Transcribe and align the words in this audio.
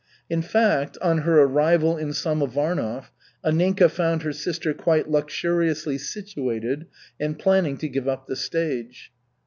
In 0.31 0.41
fact, 0.41 0.97
on 0.99 1.19
her 1.19 1.43
arrival 1.43 1.95
in 1.95 2.11
Samovarnov, 2.11 3.11
Anninka 3.45 3.87
found 3.87 4.23
her 4.23 4.33
sister 4.33 4.73
quite 4.73 5.11
luxuriously 5.11 5.99
situated 5.99 6.87
and 7.19 7.37
planning 7.37 7.77
to 7.77 7.87
give 7.87 8.07
up 8.07 8.25
the 8.25 8.35
stage. 8.35 9.11